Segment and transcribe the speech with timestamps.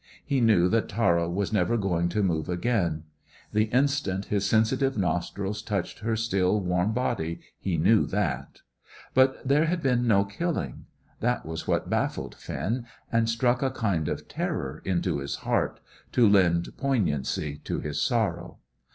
[0.25, 3.03] He knew that Tara was never going to move again;
[3.53, 8.61] the instant his sensitive nostrils touched her still, warm body he knew that.
[9.13, 10.85] But there had been no killing.
[11.19, 15.79] That was what baffled Finn, and struck a kind of terror into his heart,
[16.13, 18.57] to lend poignancy to his sorrow.